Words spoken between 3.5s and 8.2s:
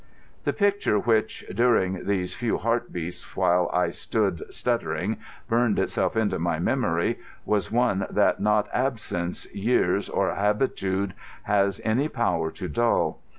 I stood stuttering, burned itself into my memory was one